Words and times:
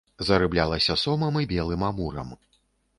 Зарыблялася 0.29 0.97
сомам 1.03 1.39
і 1.45 1.51
белым 1.55 1.81
амурам. 1.93 2.29